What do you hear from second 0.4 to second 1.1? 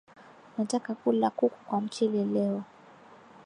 Nataka